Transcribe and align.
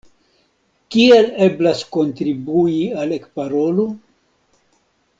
Kiel 0.95 1.27
eblas 1.49 1.83
kontribui 1.97 2.81
al 3.05 3.15
Ekparolu? 3.21 3.87